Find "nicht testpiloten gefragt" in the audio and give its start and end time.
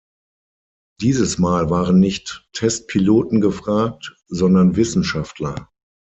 1.99-4.15